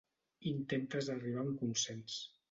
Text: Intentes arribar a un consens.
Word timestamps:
Intentes 0.51 1.09
arribar 1.15 1.43
a 1.43 1.49
un 1.49 1.59
consens. 1.59 2.17